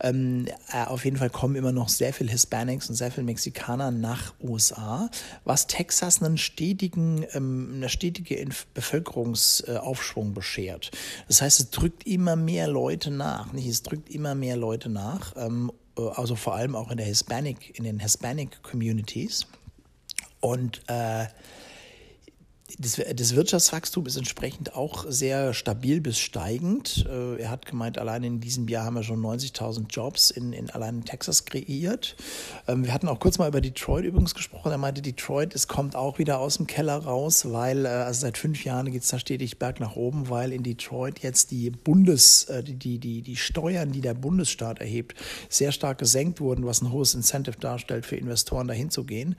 Ähm, 0.00 0.46
äh, 0.72 0.84
auf 0.86 1.04
jeden 1.04 1.16
Fall 1.16 1.30
kommen 1.30 1.56
immer 1.56 1.72
noch 1.72 1.88
sehr 1.88 2.12
viele 2.12 2.30
Hispanics 2.30 2.88
und 2.88 2.94
sehr 2.94 3.10
viele 3.10 3.24
Mexikaner 3.24 3.90
nach 3.90 4.32
USA, 4.40 5.10
was 5.44 5.66
Texas 5.66 6.22
einen 6.22 6.38
stetigen, 6.38 7.26
ähm, 7.32 7.72
eine 7.74 7.88
stetige 7.88 8.46
Bevölkerungsaufschwung 8.72 10.34
beschert. 10.34 10.92
Das 11.26 11.42
heißt, 11.42 11.58
es 11.58 11.70
drückt 11.70 12.06
immer 12.06 12.36
mehr 12.36 12.68
Leute 12.68 13.10
nach. 13.10 13.52
Nicht? 13.52 13.66
Es 13.66 13.82
drückt 13.82 14.08
immer 14.08 14.36
mehr 14.36 14.56
Leute 14.56 14.88
nach. 14.88 15.34
Ähm, 15.36 15.72
äh, 15.98 16.08
also 16.14 16.36
vor 16.36 16.54
allem 16.54 16.76
auch 16.76 16.90
in 16.90 16.96
der 16.96 17.06
Hispanic, 17.06 17.76
in 17.76 17.84
den 17.84 17.98
Hispanic 17.98 18.62
Communities. 18.62 19.46
Und 20.40 20.80
äh, 20.88 21.26
das, 22.78 23.00
das, 23.14 23.34
Wirtschaftswachstum 23.34 24.06
ist 24.06 24.16
entsprechend 24.16 24.74
auch 24.74 25.04
sehr 25.08 25.54
stabil 25.54 26.00
bis 26.00 26.18
steigend. 26.18 27.06
Äh, 27.08 27.40
er 27.40 27.50
hat 27.50 27.66
gemeint, 27.66 27.98
allein 27.98 28.22
in 28.22 28.40
diesem 28.40 28.68
Jahr 28.68 28.84
haben 28.84 28.94
wir 28.94 29.02
schon 29.02 29.20
90.000 29.20 29.86
Jobs 29.88 30.30
in, 30.30 30.52
in 30.52 30.70
allein 30.70 30.96
in 30.96 31.04
Texas 31.04 31.44
kreiert. 31.44 32.16
Ähm, 32.68 32.84
wir 32.84 32.94
hatten 32.94 33.08
auch 33.08 33.18
kurz 33.18 33.38
mal 33.38 33.48
über 33.48 33.60
Detroit 33.60 34.04
übrigens 34.04 34.34
gesprochen. 34.34 34.70
Er 34.70 34.78
meinte, 34.78 35.02
Detroit, 35.02 35.54
es 35.54 35.68
kommt 35.68 35.96
auch 35.96 36.18
wieder 36.18 36.38
aus 36.38 36.56
dem 36.56 36.66
Keller 36.66 36.96
raus, 36.96 37.50
weil 37.50 37.84
äh, 37.86 37.88
also 37.88 38.20
seit 38.20 38.38
fünf 38.38 38.64
Jahren 38.64 38.90
geht 38.90 39.02
es 39.02 39.08
da 39.08 39.18
stetig 39.18 39.58
berg 39.58 39.80
nach 39.80 39.96
oben, 39.96 40.28
weil 40.28 40.52
in 40.52 40.62
Detroit 40.62 41.20
jetzt 41.20 41.50
die 41.50 41.70
Bundes, 41.70 42.44
äh, 42.44 42.62
die, 42.62 42.98
die, 42.98 43.22
die, 43.22 43.36
Steuern, 43.36 43.92
die 43.92 44.00
der 44.00 44.14
Bundesstaat 44.14 44.80
erhebt, 44.80 45.14
sehr 45.48 45.72
stark 45.72 45.98
gesenkt 45.98 46.40
wurden, 46.40 46.66
was 46.66 46.82
ein 46.82 46.92
hohes 46.92 47.14
Incentive 47.14 47.58
darstellt 47.58 48.06
für 48.06 48.16
Investoren 48.16 48.68
dahin 48.68 48.90
zu 48.90 49.04
gehen. 49.04 49.36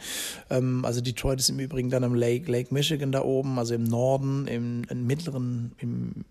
Ähm, 0.49 0.83
also 0.85 1.01
Detroit 1.01 1.39
ist 1.39 1.49
im 1.49 1.59
Übrigen 1.59 1.89
dann 1.89 2.03
am 2.03 2.15
Lake, 2.15 2.51
Lake 2.51 2.73
Michigan 2.73 3.11
da 3.11 3.20
oben, 3.21 3.59
also 3.59 3.73
im 3.73 3.83
Norden, 3.83 4.47
im, 4.47 4.83
im 4.89 5.07
mittleren, 5.07 5.71
im 5.77 6.25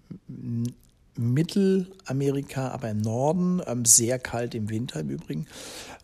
Mittelamerika, 1.17 2.69
aber 2.69 2.91
im 2.91 2.99
Norden, 2.99 3.61
ähm, 3.67 3.85
sehr 3.85 4.19
kalt 4.19 4.55
im 4.55 4.71
Winter 4.71 5.01
im 5.01 5.11
Übrigen. 5.11 5.47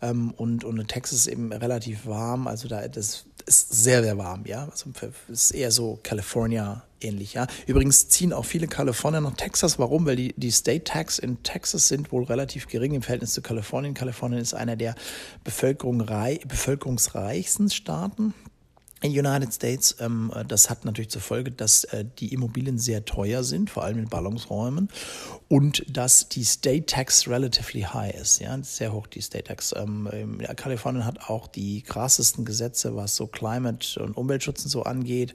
Ähm, 0.01 0.31
und, 0.31 0.63
und 0.63 0.87
Texas 0.87 1.19
ist 1.19 1.27
eben 1.27 1.51
relativ 1.51 2.05
warm, 2.05 2.47
also 2.47 2.67
da 2.67 2.87
das 2.87 3.25
ist 3.45 3.69
sehr, 3.71 4.03
sehr 4.03 4.17
warm, 4.17 4.45
ja. 4.45 4.67
Also 4.69 4.91
ist 5.29 5.51
eher 5.51 5.71
so 5.71 5.99
California 6.03 6.83
ähnlich, 6.99 7.33
ja. 7.33 7.47
Übrigens 7.65 8.09
ziehen 8.09 8.33
auch 8.33 8.45
viele 8.45 8.67
Kalifornier 8.67 9.21
nach 9.21 9.35
Texas. 9.35 9.79
Warum? 9.79 10.05
Weil 10.05 10.17
die, 10.17 10.33
die 10.35 10.51
State 10.51 10.83
Tax 10.83 11.17
in 11.17 11.41
Texas 11.43 11.87
sind 11.87 12.11
wohl 12.11 12.25
relativ 12.25 12.67
gering 12.67 12.93
im 12.93 13.01
Verhältnis 13.01 13.33
zu 13.33 13.41
Kalifornien. 13.41 13.93
Kalifornien 13.93 14.41
ist 14.41 14.53
einer 14.53 14.75
der 14.75 14.95
Bevölkerung, 15.45 16.05
bevölkerungsreichsten 16.45 17.69
Staaten 17.69 18.33
in 19.01 19.11
United 19.11 19.53
States. 19.53 19.95
Ähm, 19.99 20.31
das 20.47 20.69
hat 20.69 20.85
natürlich 20.85 21.09
zur 21.09 21.21
Folge, 21.21 21.51
dass 21.51 21.83
äh, 21.85 22.05
die 22.19 22.33
Immobilien 22.33 22.77
sehr 22.77 23.05
teuer 23.05 23.43
sind, 23.43 23.69
vor 23.69 23.83
allem 23.83 23.99
in 23.99 24.09
Ballungsräumen, 24.09 24.89
und 25.49 25.85
dass 25.95 26.29
die 26.29 26.43
State 26.43 26.87
Tax 26.87 27.27
relatively 27.27 27.81
high 27.81 28.13
ist. 28.13 28.39
Ja, 28.39 28.57
sehr 28.63 28.93
hoch 28.93 29.07
die 29.07 29.21
State 29.21 29.45
Tax. 29.45 29.73
Ähm, 29.77 30.41
Kalifornien 30.55 31.05
hat 31.05 31.29
auch 31.29 31.47
die 31.47 31.81
krassesten 31.81 32.43
Gesetze, 32.43 32.95
was 32.95 33.15
so 33.15 33.27
Climate 33.27 34.01
und 34.01 34.17
Umweltschutz 34.17 34.63
und 34.63 34.71
so 34.71 34.83
angeht. 34.83 35.33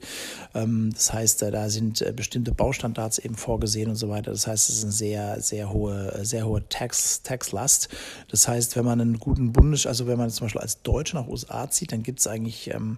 Ähm, 0.53 0.91
das 0.93 1.13
heißt, 1.13 1.43
äh, 1.43 1.51
da 1.51 1.69
sind 1.69 2.01
äh, 2.01 2.11
bestimmte 2.13 2.51
Baustandards 2.51 3.17
eben 3.17 3.35
vorgesehen 3.35 3.89
und 3.89 3.95
so 3.95 4.09
weiter. 4.09 4.31
Das 4.31 4.45
heißt, 4.45 4.69
es 4.69 4.77
ist 4.77 4.83
eine 4.83 4.91
sehr, 4.91 5.41
sehr 5.41 5.71
hohe, 5.71 6.25
sehr 6.25 6.45
hohe 6.45 6.67
Tax, 6.67 7.21
Taxlast. 7.23 7.89
Das 8.27 8.47
heißt, 8.47 8.75
wenn 8.75 8.85
man 8.85 8.99
einen 8.99 9.19
guten 9.19 9.53
Bundes, 9.53 9.87
also 9.87 10.05
wenn 10.05 10.17
man 10.17 10.29
zum 10.29 10.45
Beispiel 10.45 10.61
als 10.61 10.81
Deutsche 10.81 11.15
nach 11.15 11.27
USA 11.27 11.69
zieht, 11.69 11.91
dann 11.91 12.03
gibt 12.03 12.19
es 12.19 12.27
eigentlich 12.27 12.69
ähm, 12.73 12.97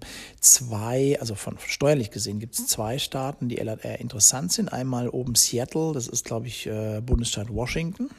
zwei, 0.55 1.17
also 1.19 1.35
von, 1.35 1.57
steuerlich 1.65 2.11
gesehen 2.11 2.39
gibt 2.39 2.55
es 2.55 2.67
zwei 2.67 2.97
Staaten, 2.97 3.49
die 3.49 3.55
eher 3.55 3.99
interessant 3.99 4.51
sind. 4.51 4.71
Einmal 4.71 5.09
oben 5.09 5.35
Seattle, 5.35 5.91
das 5.93 6.07
ist, 6.07 6.25
glaube 6.25 6.47
ich, 6.47 6.67
äh, 6.67 7.01
Bundesstaat 7.01 7.49
Washington. 7.49 8.09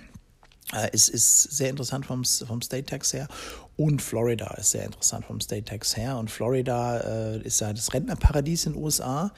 Äh, 0.75 0.90
ist, 0.93 1.09
ist 1.09 1.43
sehr 1.43 1.71
interessant 1.71 2.07
vom, 2.07 2.25
vom 2.25 2.61
State 2.61 2.87
Tax 2.87 3.12
her. 3.12 3.28
Und 3.76 4.02
Florida 4.02 4.52
ist 4.55 4.73
sehr 4.73 4.85
interessant 4.85 5.25
vom 5.25 5.40
State 5.40 5.64
Tax 5.64 5.97
her. 5.97 6.19
Und 6.19 6.28
Florida 6.28 6.99
äh, 6.99 7.43
ist 7.43 7.61
ja 7.61 7.73
das 7.73 7.95
Rentnerparadies 7.95 8.66
in 8.66 8.73
den 8.73 8.83
USA. 8.83 9.33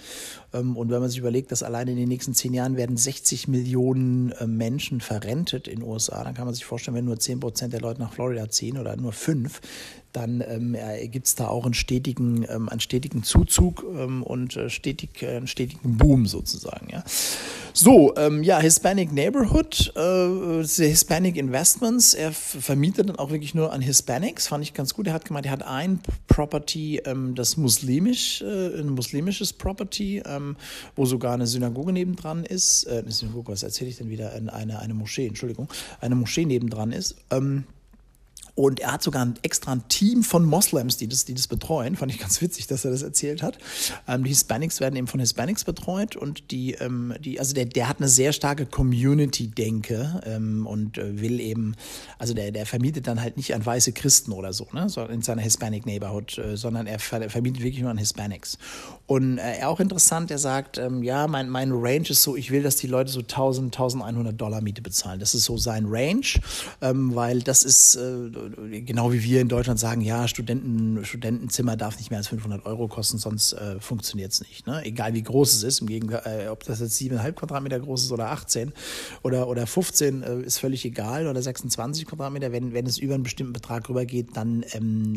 Ähm, 0.54 0.76
und 0.76 0.90
wenn 0.90 1.00
man 1.00 1.10
sich 1.10 1.18
überlegt, 1.18 1.52
dass 1.52 1.62
allein 1.62 1.88
in 1.88 1.96
den 1.96 2.08
nächsten 2.08 2.32
zehn 2.32 2.54
Jahren 2.54 2.78
werden 2.78 2.96
60 2.96 3.46
Millionen 3.46 4.32
äh, 4.32 4.46
Menschen 4.46 5.02
verrentet 5.02 5.68
in 5.68 5.80
den 5.80 5.88
USA, 5.88 6.24
dann 6.24 6.32
kann 6.32 6.46
man 6.46 6.54
sich 6.54 6.64
vorstellen, 6.64 6.96
wenn 6.96 7.04
nur 7.04 7.20
10 7.20 7.40
Prozent 7.40 7.74
der 7.74 7.82
Leute 7.82 8.00
nach 8.00 8.14
Florida 8.14 8.48
ziehen 8.48 8.78
oder 8.78 8.96
nur 8.96 9.12
fünf, 9.12 9.60
dann 10.18 10.42
ähm, 10.46 10.76
gibt 11.10 11.26
es 11.26 11.34
da 11.34 11.48
auch 11.48 11.64
einen 11.64 11.74
stetigen, 11.74 12.44
ähm, 12.48 12.68
einen 12.68 12.80
stetigen 12.80 13.22
Zuzug 13.22 13.84
ähm, 13.96 14.22
und 14.22 14.56
äh, 14.56 14.68
stetig, 14.68 15.22
äh, 15.22 15.36
einen 15.36 15.46
stetigen 15.46 15.96
Boom 15.96 16.26
sozusagen. 16.26 16.88
Ja. 16.90 17.04
So, 17.72 18.16
ähm, 18.16 18.42
ja, 18.42 18.58
Hispanic 18.58 19.12
Neighborhood, 19.12 19.92
äh, 19.94 20.64
Hispanic 20.64 21.36
Investments, 21.36 22.14
er 22.14 22.32
vermietet 22.32 23.08
dann 23.08 23.16
auch 23.16 23.30
wirklich 23.30 23.54
nur 23.54 23.72
an 23.72 23.80
Hispanics, 23.80 24.48
fand 24.48 24.64
ich 24.64 24.74
ganz 24.74 24.94
gut. 24.94 25.06
Er 25.06 25.12
hat 25.12 25.24
gemeint, 25.24 25.46
er 25.46 25.52
hat 25.52 25.62
ein 25.62 26.00
Property, 26.26 27.00
ähm, 27.04 27.36
das 27.36 27.56
muslimisch, 27.56 28.42
äh, 28.42 28.80
ein 28.80 28.90
muslimisches 28.90 29.52
Property, 29.52 30.22
ähm, 30.26 30.56
wo 30.96 31.06
sogar 31.06 31.34
eine 31.34 31.46
Synagoge 31.46 31.92
nebendran 31.92 32.44
ist, 32.44 32.84
äh, 32.84 32.98
eine 32.98 33.12
Synagoge, 33.12 33.52
was 33.52 33.62
erzähle 33.62 33.90
ich 33.90 33.98
denn 33.98 34.10
wieder, 34.10 34.32
eine, 34.32 34.80
eine 34.80 34.94
Moschee, 34.94 35.28
Entschuldigung, 35.28 35.68
eine 36.00 36.16
Moschee 36.16 36.46
nebendran 36.46 36.90
ist. 36.90 37.14
Ähm, 37.30 37.64
und 38.58 38.80
er 38.80 38.90
hat 38.90 39.04
sogar 39.04 39.24
ein, 39.24 39.34
extra 39.42 39.70
ein 39.70 39.86
Team 39.86 40.24
von 40.24 40.44
Moslems, 40.44 40.96
die 40.96 41.06
das, 41.06 41.24
die 41.24 41.34
das 41.34 41.46
betreuen. 41.46 41.94
Fand 41.94 42.10
ich 42.10 42.18
ganz 42.18 42.42
witzig, 42.42 42.66
dass 42.66 42.84
er 42.84 42.90
das 42.90 43.02
erzählt 43.02 43.40
hat. 43.40 43.56
Ähm, 44.08 44.24
die 44.24 44.30
Hispanics 44.30 44.80
werden 44.80 44.96
eben 44.96 45.06
von 45.06 45.20
Hispanics 45.20 45.62
betreut 45.62 46.16
und 46.16 46.50
die, 46.50 46.72
ähm, 46.72 47.14
die 47.20 47.38
also 47.38 47.54
der, 47.54 47.66
der 47.66 47.88
hat 47.88 47.98
eine 47.98 48.08
sehr 48.08 48.32
starke 48.32 48.66
Community-Denke 48.66 50.22
ähm, 50.26 50.66
und 50.66 50.98
äh, 50.98 51.20
will 51.20 51.38
eben, 51.38 51.76
also 52.18 52.34
der, 52.34 52.50
der 52.50 52.66
vermietet 52.66 53.06
dann 53.06 53.22
halt 53.22 53.36
nicht 53.36 53.54
an 53.54 53.64
weiße 53.64 53.92
Christen 53.92 54.32
oder 54.32 54.52
so, 54.52 54.66
ne, 54.72 54.88
so 54.88 55.04
in 55.04 55.22
seiner 55.22 55.42
Hispanic 55.42 55.86
Neighborhood, 55.86 56.36
äh, 56.38 56.56
sondern 56.56 56.88
er 56.88 56.98
ver 56.98 57.30
vermietet 57.30 57.62
wirklich 57.62 57.82
nur 57.82 57.92
an 57.92 57.98
Hispanics. 57.98 58.58
Und 59.06 59.38
äh, 59.38 59.62
auch 59.62 59.78
interessant, 59.78 60.32
er 60.32 60.38
sagt, 60.38 60.78
ähm, 60.78 61.04
ja, 61.04 61.28
mein, 61.28 61.48
mein 61.48 61.70
Range 61.70 62.08
ist 62.08 62.24
so, 62.24 62.34
ich 62.34 62.50
will, 62.50 62.64
dass 62.64 62.74
die 62.74 62.88
Leute 62.88 63.12
so 63.12 63.20
1000, 63.20 63.72
1100 63.74 64.38
Dollar 64.38 64.60
Miete 64.62 64.82
bezahlen. 64.82 65.20
Das 65.20 65.36
ist 65.36 65.44
so 65.44 65.56
sein 65.56 65.86
Range, 65.88 66.26
ähm, 66.82 67.14
weil 67.14 67.40
das 67.40 67.62
ist, 67.62 67.94
äh, 67.94 68.47
genau 68.84 69.12
wie 69.12 69.22
wir 69.22 69.40
in 69.40 69.48
Deutschland 69.48 69.78
sagen, 69.78 70.00
ja, 70.00 70.28
Studenten, 70.28 71.04
Studentenzimmer 71.04 71.76
darf 71.76 71.98
nicht 71.98 72.10
mehr 72.10 72.18
als 72.18 72.28
500 72.28 72.66
Euro 72.66 72.88
kosten, 72.88 73.18
sonst 73.18 73.52
äh, 73.52 73.80
funktioniert 73.80 74.32
es 74.32 74.40
nicht. 74.40 74.66
Ne? 74.66 74.84
Egal 74.84 75.14
wie 75.14 75.22
groß 75.22 75.54
es 75.54 75.62
ist, 75.62 75.80
im 75.80 75.86
Gegenteil, 75.86 76.46
äh, 76.46 76.48
ob 76.48 76.64
das 76.64 76.80
jetzt 76.80 76.98
7,5 77.00 77.32
Quadratmeter 77.32 77.80
groß 77.80 78.04
ist 78.04 78.12
oder 78.12 78.30
18 78.30 78.72
oder, 79.22 79.48
oder 79.48 79.66
15, 79.66 80.22
äh, 80.22 80.40
ist 80.40 80.58
völlig 80.58 80.84
egal, 80.84 81.26
oder 81.26 81.40
26 81.40 82.06
Quadratmeter. 82.06 82.52
Wenn, 82.52 82.72
wenn 82.72 82.86
es 82.86 82.98
über 82.98 83.14
einen 83.14 83.22
bestimmten 83.22 83.52
Betrag 83.52 83.88
rübergeht, 83.88 84.36
dann 84.36 84.64
ähm, 84.72 85.16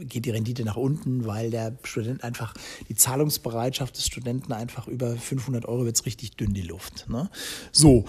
geht 0.00 0.24
die 0.24 0.30
Rendite 0.30 0.64
nach 0.64 0.76
unten, 0.76 1.26
weil 1.26 1.50
der 1.50 1.76
Student 1.82 2.24
einfach, 2.24 2.54
die 2.88 2.94
Zahlungsbereitschaft 2.94 3.96
des 3.96 4.06
Studenten 4.06 4.52
einfach 4.52 4.88
über 4.88 5.16
500 5.16 5.66
Euro 5.66 5.84
wird 5.84 5.96
es 5.96 6.06
richtig 6.06 6.36
dünn, 6.36 6.54
die 6.54 6.62
Luft. 6.62 7.08
Ne? 7.08 7.30
So. 7.72 8.04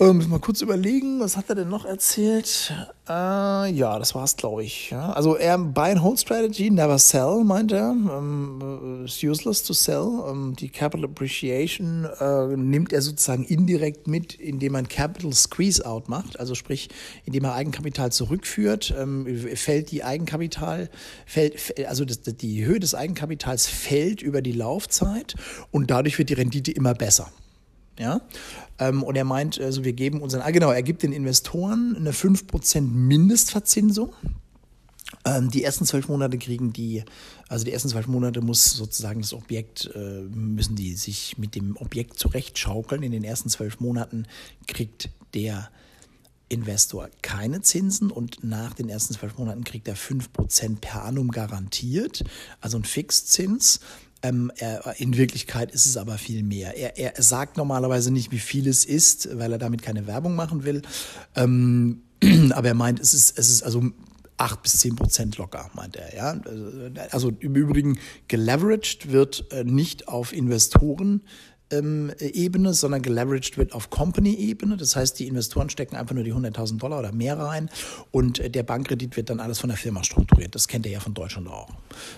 Ähm, 0.00 0.26
mal 0.30 0.40
kurz 0.40 0.62
überlegen, 0.62 1.20
was 1.20 1.36
hat 1.36 1.50
er 1.50 1.54
denn 1.54 1.68
noch 1.68 1.84
erzählt? 1.84 2.72
Äh, 3.06 3.70
ja, 3.72 3.98
das 3.98 4.14
war's, 4.14 4.36
glaube 4.38 4.64
ich. 4.64 4.88
Ja. 4.88 5.12
Also 5.12 5.36
er 5.36 5.58
Buy 5.58 5.90
and 5.90 6.02
Hold 6.02 6.18
Strategy, 6.18 6.70
never 6.70 6.98
sell, 6.98 7.44
meint 7.44 7.72
er. 7.72 7.90
Ähm, 7.90 9.02
it's 9.04 9.22
useless 9.22 9.62
to 9.62 9.74
sell. 9.74 10.24
Ähm, 10.30 10.56
die 10.58 10.70
Capital 10.70 11.04
Appreciation 11.04 12.06
äh, 12.18 12.56
nimmt 12.56 12.94
er 12.94 13.02
sozusagen 13.02 13.44
indirekt 13.44 14.06
mit, 14.06 14.34
indem 14.34 14.72
man 14.72 14.88
Capital 14.88 15.34
Squeeze 15.34 15.84
Out 15.84 16.08
macht, 16.08 16.40
also 16.40 16.54
sprich, 16.54 16.88
indem 17.26 17.44
er 17.44 17.54
Eigenkapital 17.54 18.10
zurückführt, 18.12 18.94
ähm, 18.98 19.26
fällt 19.54 19.90
die 19.90 20.04
Eigenkapital, 20.04 20.88
fällt, 21.26 21.86
also 21.86 22.06
das, 22.06 22.22
die 22.22 22.64
Höhe 22.64 22.80
des 22.80 22.94
Eigenkapitals 22.94 23.66
fällt 23.66 24.22
über 24.22 24.40
die 24.40 24.52
Laufzeit 24.52 25.34
und 25.70 25.90
dadurch 25.90 26.18
wird 26.18 26.30
die 26.30 26.34
Rendite 26.34 26.72
immer 26.72 26.94
besser. 26.94 27.30
Ja? 27.98 28.20
Ähm, 28.78 29.02
und 29.02 29.16
er 29.16 29.24
meint, 29.24 29.60
also 29.60 29.84
wir 29.84 29.92
geben 29.92 30.20
unseren, 30.20 30.42
ah, 30.42 30.50
genau, 30.50 30.70
er 30.70 30.82
gibt 30.82 31.02
den 31.02 31.12
Investoren 31.12 31.96
eine 31.96 32.12
5% 32.12 32.80
Mindestverzinsung. 32.80 34.12
Ähm, 35.24 35.50
die 35.50 35.62
ersten 35.62 35.84
zwölf 35.84 36.08
Monate 36.08 36.38
kriegen 36.38 36.72
die, 36.72 37.04
also 37.48 37.64
die 37.64 37.72
ersten 37.72 37.88
zwölf 37.88 38.06
Monate 38.06 38.40
muss 38.40 38.72
sozusagen 38.72 39.20
das 39.20 39.34
Objekt, 39.34 39.90
äh, 39.94 40.22
müssen 40.22 40.74
die 40.74 40.94
sich 40.94 41.38
mit 41.38 41.54
dem 41.54 41.76
Objekt 41.76 42.18
zurechtschaukeln. 42.18 43.02
In 43.02 43.12
den 43.12 43.24
ersten 43.24 43.48
zwölf 43.48 43.78
Monaten 43.78 44.26
kriegt 44.66 45.10
der 45.34 45.70
Investor 46.48 47.08
keine 47.22 47.62
Zinsen 47.62 48.10
und 48.10 48.44
nach 48.44 48.74
den 48.74 48.88
ersten 48.88 49.14
zwölf 49.14 49.38
Monaten 49.38 49.64
kriegt 49.64 49.88
er 49.88 49.96
5% 49.96 50.80
per 50.80 51.04
annum 51.04 51.30
garantiert, 51.30 52.24
also 52.60 52.76
ein 52.76 52.84
Fixzins. 52.84 53.80
Ähm, 54.22 54.52
er, 54.56 54.94
in 54.98 55.16
Wirklichkeit 55.16 55.72
ist 55.72 55.86
es 55.86 55.96
aber 55.96 56.18
viel 56.18 56.42
mehr. 56.42 56.76
Er, 56.76 56.96
er 56.96 57.22
sagt 57.22 57.56
normalerweise 57.56 58.12
nicht, 58.12 58.30
wie 58.30 58.38
viel 58.38 58.68
es 58.68 58.84
ist, 58.84 59.36
weil 59.38 59.52
er 59.52 59.58
damit 59.58 59.82
keine 59.82 60.06
Werbung 60.06 60.36
machen 60.36 60.64
will. 60.64 60.82
Ähm, 61.34 62.02
aber 62.52 62.68
er 62.68 62.74
meint, 62.74 63.00
es 63.00 63.14
ist, 63.14 63.38
es 63.38 63.50
ist 63.50 63.62
also 63.62 63.90
8 64.36 64.62
bis 64.62 64.78
10 64.78 64.96
Prozent 64.96 65.38
locker, 65.38 65.70
meint 65.74 65.96
er. 65.96 66.14
Ja? 66.14 66.40
Also 67.10 67.30
im 67.40 67.54
Übrigen 67.54 67.98
geleveraged 68.28 69.12
wird 69.12 69.46
äh, 69.52 69.64
nicht 69.64 70.08
auf 70.08 70.32
Investoren 70.32 71.22
Ebene, 71.72 72.74
sondern 72.74 73.02
geleveraged 73.02 73.56
wird 73.56 73.72
auf 73.72 73.90
Company-Ebene. 73.90 74.76
Das 74.76 74.96
heißt, 74.96 75.18
die 75.18 75.26
Investoren 75.26 75.70
stecken 75.70 75.96
einfach 75.96 76.14
nur 76.14 76.24
die 76.24 76.34
100.000 76.34 76.78
Dollar 76.78 76.98
oder 76.98 77.12
mehr 77.12 77.38
rein 77.38 77.70
und 78.10 78.38
äh, 78.38 78.50
der 78.50 78.62
Bankkredit 78.62 79.16
wird 79.16 79.30
dann 79.30 79.40
alles 79.40 79.58
von 79.58 79.68
der 79.68 79.76
Firma 79.76 80.04
strukturiert. 80.04 80.54
Das 80.54 80.68
kennt 80.68 80.86
ihr 80.86 80.92
ja 80.92 81.00
von 81.00 81.14
Deutschland 81.14 81.48
auch. 81.48 81.68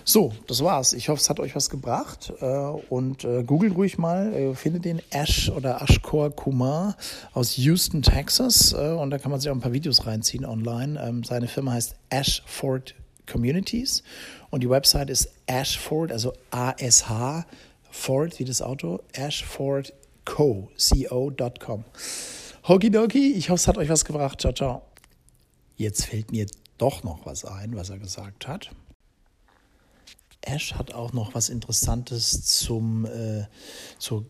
So, 0.03 0.33
das 0.47 0.63
war's. 0.63 0.93
Ich 0.93 1.09
hoffe, 1.09 1.21
es 1.21 1.29
hat 1.29 1.39
euch 1.39 1.55
was 1.55 1.69
gebracht 1.69 2.33
äh, 2.41 2.45
und 2.45 3.23
äh, 3.23 3.43
googelt 3.43 3.75
ruhig 3.75 3.97
mal, 3.97 4.55
findet 4.55 4.85
den 4.85 5.01
Ash 5.11 5.49
oder 5.49 5.81
Ashkor 5.81 6.31
Kumar 6.31 6.95
aus 7.33 7.57
Houston, 7.57 8.01
Texas 8.01 8.73
und 8.73 9.09
da 9.09 9.17
kann 9.17 9.31
man 9.31 9.39
sich 9.39 9.49
auch 9.49 9.55
ein 9.55 9.61
paar 9.61 9.73
Videos 9.73 10.05
reinziehen 10.05 10.45
online. 10.45 11.01
Ähm, 11.01 11.23
seine 11.23 11.47
Firma 11.47 11.73
heißt 11.73 11.95
Ashford 12.09 12.95
Communities 13.25 14.03
und 14.49 14.61
die 14.61 14.69
Website 14.69 15.09
ist 15.09 15.31
Ashford, 15.47 16.11
also 16.11 16.33
A-S-H 16.51 17.45
Ford 17.95 18.37
wie 18.37 18.45
das 18.45 18.61
Auto, 18.61 18.99
ashfordco, 19.15 20.69
co.com. 20.77 21.85
Hokidoki, 22.67 23.33
ich 23.33 23.49
hoffe, 23.49 23.55
es 23.55 23.67
hat 23.67 23.77
euch 23.77 23.89
was 23.89 24.05
gebracht. 24.05 24.41
Ciao, 24.41 24.53
ciao. 24.53 24.81
Jetzt 25.77 26.05
fällt 26.05 26.31
mir 26.31 26.45
doch 26.77 27.03
noch 27.03 27.25
was 27.25 27.45
ein, 27.45 27.75
was 27.75 27.89
er 27.89 27.97
gesagt 27.97 28.47
hat. 28.47 28.71
Ash 30.41 30.75
hat 30.75 30.93
auch 30.93 31.13
noch 31.13 31.33
was 31.33 31.49
Interessantes 31.49 32.43
zum, 32.43 33.05
äh, 33.05 33.45
zur 33.97 34.25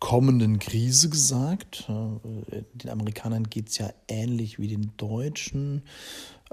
kommenden 0.00 0.58
Krise 0.58 1.08
gesagt. 1.08 1.88
Äh, 1.88 2.62
den 2.74 2.90
Amerikanern 2.90 3.44
geht 3.44 3.70
es 3.70 3.78
ja 3.78 3.90
ähnlich 4.08 4.58
wie 4.58 4.68
den 4.68 4.92
Deutschen. 4.98 5.82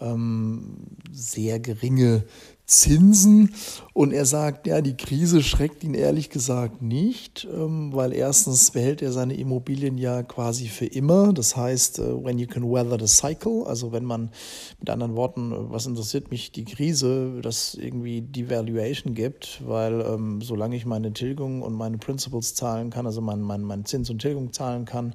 Ähm, 0.01 0.77
sehr 1.11 1.59
geringe 1.59 2.25
Zinsen. 2.71 3.53
Und 3.93 4.13
er 4.13 4.25
sagt, 4.25 4.65
ja, 4.65 4.81
die 4.81 4.95
Krise 4.95 5.43
schreckt 5.43 5.83
ihn 5.83 5.93
ehrlich 5.93 6.29
gesagt 6.29 6.81
nicht, 6.81 7.47
ähm, 7.53 7.91
weil 7.93 8.13
erstens 8.13 8.71
behält 8.71 9.01
er 9.01 9.11
seine 9.11 9.35
Immobilien 9.35 9.97
ja 9.97 10.23
quasi 10.23 10.67
für 10.67 10.85
immer. 10.85 11.33
Das 11.33 11.57
heißt, 11.57 11.99
äh, 11.99 12.23
when 12.23 12.39
you 12.39 12.47
can 12.47 12.63
weather 12.63 12.97
the 12.97 13.13
cycle, 13.13 13.65
also 13.65 13.91
wenn 13.91 14.05
man 14.05 14.31
mit 14.79 14.89
anderen 14.89 15.15
Worten, 15.15 15.51
äh, 15.51 15.55
was 15.69 15.85
interessiert 15.85 16.31
mich 16.31 16.53
die 16.53 16.63
Krise, 16.63 17.41
dass 17.41 17.75
irgendwie 17.75 18.21
Devaluation 18.21 19.13
gibt, 19.13 19.61
weil 19.65 20.01
ähm, 20.01 20.41
solange 20.41 20.77
ich 20.77 20.85
meine 20.85 21.11
Tilgung 21.11 21.61
und 21.61 21.73
meine 21.73 21.97
Principles 21.97 22.55
zahlen 22.55 22.89
kann, 22.89 23.05
also 23.05 23.19
mein, 23.19 23.41
mein, 23.41 23.61
mein 23.63 23.83
Zins 23.83 24.09
und 24.09 24.19
Tilgung 24.19 24.53
zahlen 24.53 24.85
kann, 24.85 25.13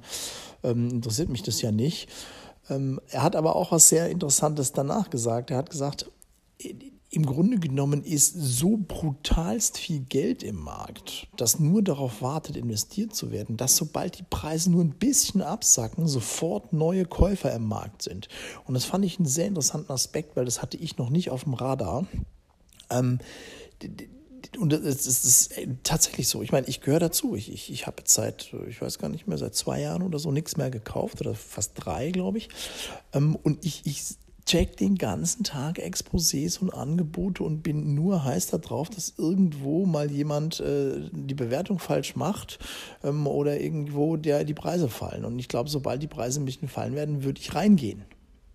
ähm, 0.63 0.89
interessiert 0.89 1.29
mich 1.29 1.41
das 1.41 1.61
ja 1.63 1.71
nicht. 1.71 2.07
Ähm, 2.69 2.99
er 3.09 3.23
hat 3.23 3.35
aber 3.35 3.55
auch 3.55 3.71
was 3.71 3.89
sehr 3.89 4.09
Interessantes 4.09 4.73
danach 4.73 5.09
gesagt. 5.09 5.51
Er 5.51 5.57
hat 5.57 5.69
gesagt, 5.69 6.09
im 7.09 7.25
Grunde 7.25 7.57
genommen 7.57 8.03
ist 8.03 8.33
so 8.33 8.77
brutalst 8.77 9.77
viel 9.77 10.01
Geld 10.01 10.43
im 10.43 10.57
Markt, 10.57 11.27
das 11.37 11.59
nur 11.59 11.81
darauf 11.81 12.21
wartet, 12.21 12.57
investiert 12.57 13.15
zu 13.15 13.31
werden, 13.31 13.55
dass 13.55 13.77
sobald 13.77 14.19
die 14.19 14.25
Preise 14.29 14.69
nur 14.69 14.83
ein 14.83 14.91
bisschen 14.91 15.41
absacken, 15.41 16.07
sofort 16.07 16.73
neue 16.73 17.05
Käufer 17.05 17.53
im 17.53 17.65
Markt 17.65 18.01
sind. 18.01 18.27
Und 18.65 18.73
das 18.73 18.83
fand 18.83 19.05
ich 19.05 19.19
einen 19.19 19.27
sehr 19.27 19.47
interessanten 19.47 19.91
Aspekt, 19.91 20.35
weil 20.35 20.45
das 20.45 20.61
hatte 20.61 20.77
ich 20.77 20.97
noch 20.97 21.09
nicht 21.09 21.29
auf 21.29 21.45
dem 21.45 21.53
Radar. 21.53 22.05
Ähm, 22.89 23.19
und 24.57 24.73
es 24.73 25.05
ist, 25.05 25.53
tatsächlich 25.83 26.27
so. 26.27 26.41
Ich 26.41 26.51
meine, 26.51 26.67
ich 26.67 26.81
gehöre 26.81 26.99
dazu. 26.99 27.35
Ich, 27.35 27.51
ich, 27.51 27.71
ich 27.71 27.87
habe 27.87 28.03
seit, 28.05 28.53
ich 28.67 28.81
weiß 28.81 28.99
gar 28.99 29.09
nicht 29.09 29.27
mehr, 29.27 29.37
seit 29.37 29.55
zwei 29.55 29.81
Jahren 29.81 30.03
oder 30.03 30.19
so 30.19 30.31
nichts 30.31 30.57
mehr 30.57 30.69
gekauft 30.69 31.21
oder 31.21 31.35
fast 31.35 31.73
drei, 31.75 32.11
glaube 32.11 32.39
ich. 32.39 32.49
Ähm, 33.13 33.35
und 33.35 33.65
ich, 33.65 33.85
ich 33.85 34.03
check 34.45 34.77
den 34.77 34.95
ganzen 34.95 35.43
Tag 35.43 35.77
Exposés 35.77 36.59
und 36.59 36.71
Angebote 36.71 37.43
und 37.43 37.61
bin 37.61 37.95
nur 37.95 38.23
heiß 38.23 38.47
darauf, 38.47 38.89
dass 38.89 39.13
irgendwo 39.17 39.85
mal 39.85 40.09
jemand 40.09 40.59
äh, 40.61 41.09
die 41.11 41.35
Bewertung 41.35 41.79
falsch 41.79 42.15
macht 42.15 42.59
ähm, 43.03 43.27
oder 43.27 43.59
irgendwo 43.59 44.15
der 44.15 44.45
die 44.45 44.53
Preise 44.53 44.89
fallen. 44.89 45.25
Und 45.25 45.37
ich 45.39 45.49
glaube, 45.49 45.69
sobald 45.69 46.01
die 46.01 46.07
Preise 46.07 46.41
ein 46.41 46.45
bisschen 46.45 46.69
fallen 46.69 46.95
werden, 46.95 47.23
würde 47.23 47.41
ich 47.41 47.53
reingehen 47.53 48.05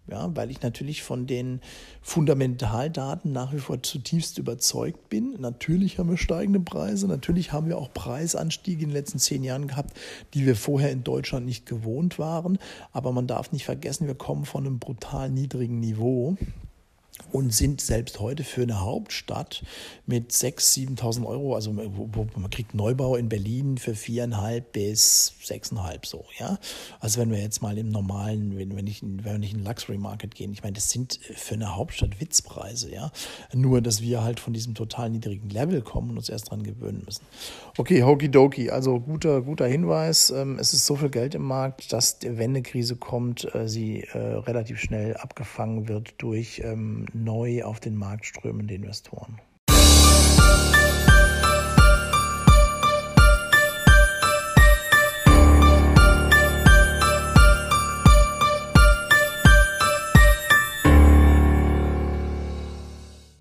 ja, 0.09 0.35
weil 0.35 0.51
ich 0.51 0.63
natürlich 0.63 1.03
von 1.03 1.27
den 1.27 1.61
Fundamentaldaten 2.01 3.33
nach 3.33 3.53
wie 3.53 3.59
vor 3.59 3.83
zutiefst 3.83 4.39
überzeugt 4.39 5.09
bin. 5.09 5.37
Natürlich 5.41 5.99
haben 5.99 6.11
wir 6.11 6.17
steigende 6.17 6.61
Preise, 6.61 7.07
natürlich 7.07 7.53
haben 7.53 7.69
wir 7.69 7.79
auch 7.79 7.93
Preisanstiege 7.93 8.83
in 8.83 8.89
den 8.89 8.95
letzten 8.95 9.19
zehn 9.19 9.45
Jahren 9.45 9.69
gehabt, 9.69 9.97
die 10.35 10.45
wir 10.45 10.57
vorher 10.57 10.91
in 10.91 11.05
Deutschland 11.05 11.47
nicht 11.47 11.67
gewohnt 11.67 12.19
waren. 12.19 12.59
Aber 12.93 13.13
man 13.13 13.27
darf 13.27 13.53
nicht 13.53 13.65
vergessen, 13.65 14.07
wir 14.07 14.17
kommen 14.17 14.45
von 14.45 14.67
einem 14.67 14.79
brutal 14.79 15.31
niedrigen 15.31 15.79
Niveau 15.81 16.37
und 17.33 17.53
sind 17.53 17.81
selbst 17.81 18.21
heute 18.21 18.45
für 18.45 18.63
eine 18.63 18.81
Hauptstadt 18.81 19.63
mit 20.07 20.33
6.000, 20.33 20.99
7.000 20.99 21.27
Euro, 21.27 21.55
also 21.55 21.73
man 21.73 22.51
kriegt 22.51 22.75
Neubau 22.75 23.17
in 23.17 23.29
Berlin 23.29 23.79
für 23.79 23.93
4.500 23.93 24.61
bis 24.61 25.35
6.500 25.45 26.07
so, 26.07 26.25
ja. 26.39 26.59
Also 27.01 27.21
wenn 27.21 27.31
wir 27.31 27.41
jetzt 27.41 27.63
mal 27.63 27.79
im 27.79 27.91
normalen, 27.91 28.59
wenn 28.59 28.75
wir 28.77 28.83
nicht, 28.83 29.03
wenn 29.03 29.25
wir 29.25 29.39
nicht 29.39 29.53
in 29.53 29.61
den 29.61 29.67
Luxury 29.67 29.99
Market 29.99 30.35
gehen, 30.35 30.53
ich 30.53 30.63
meine, 30.63 30.75
das 30.75 30.91
sind 30.91 31.19
für 31.23 31.55
eine 31.55 31.75
Hauptstadt 31.77 32.21
Witzpreise, 32.21 32.93
ja. 32.93 33.11
Nur, 33.53 33.81
dass 33.81 34.03
wir 34.03 34.23
halt 34.23 34.41
von 34.41 34.53
diesem 34.53 34.75
total 34.75 35.11
niedrigen 35.11 35.51
Level 35.51 35.83
kommen 35.83 36.11
und 36.11 36.19
uns 36.19 36.29
erst 36.29 36.51
dran 36.51 36.63
gewöhnen 36.63 37.03
müssen. 37.05 37.25
Okay, 37.79 38.03
Hokidoki, 38.03 38.71
also 38.71 39.01
guter, 39.01 39.43
guter 39.43 39.67
Hinweis. 39.67 40.31
Ähm, 40.31 40.59
es 40.59 40.75
ist 40.75 40.87
so 40.87 40.97
viel 40.97 41.11
Geld 41.11 41.35
im 41.35 41.43
Markt, 41.43 41.93
dass 41.93 42.19
die 42.19 42.37
Wendekrise 42.37 42.97
kommt, 42.97 43.55
äh, 43.55 43.69
sie 43.69 44.03
äh, 44.03 44.19
relativ 44.19 44.79
schnell 44.81 45.17
abgefangen 45.17 45.89
wird 45.89 46.15
durch 46.19 46.61
ähm, 46.65 47.07
neu 47.25 47.63
auf 47.65 47.81
den 47.81 47.97
Markt 47.97 48.27
strömende 48.27 48.75
Investoren. 48.75 49.41